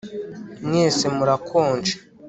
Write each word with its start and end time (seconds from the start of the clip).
Mwese 0.65 1.03
murakonje 1.15 1.93